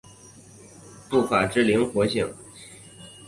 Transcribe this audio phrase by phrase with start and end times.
[1.11, 2.33] 步法之灵活性。